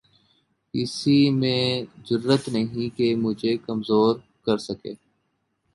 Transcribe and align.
کسی 0.73 1.29
میں 1.31 1.63
جرات 2.05 2.49
نہیں 2.49 2.97
کہ 2.97 3.15
مجھے 3.15 3.55
کمزور 3.57 4.15
کر 4.45 4.57
سکے 4.59 4.93